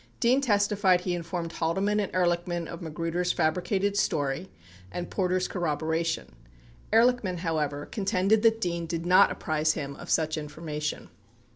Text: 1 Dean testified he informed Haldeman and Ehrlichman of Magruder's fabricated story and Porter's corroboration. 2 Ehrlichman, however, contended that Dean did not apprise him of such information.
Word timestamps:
1 0.13 0.13
Dean 0.21 0.41
testified 0.41 1.01
he 1.01 1.13
informed 1.13 1.51
Haldeman 1.51 1.99
and 1.99 2.11
Ehrlichman 2.11 2.65
of 2.65 2.81
Magruder's 2.81 3.31
fabricated 3.31 3.95
story 3.95 4.49
and 4.91 5.11
Porter's 5.11 5.47
corroboration. 5.47 6.25
2 6.91 6.97
Ehrlichman, 6.97 7.37
however, 7.37 7.85
contended 7.85 8.41
that 8.41 8.59
Dean 8.59 8.87
did 8.87 9.05
not 9.05 9.29
apprise 9.31 9.73
him 9.73 9.95
of 9.97 10.09
such 10.09 10.39
information. 10.39 11.11